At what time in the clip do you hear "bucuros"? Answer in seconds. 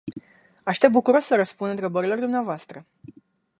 0.91-1.25